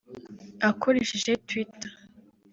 [0.69, 1.91] Akoresheje Twitter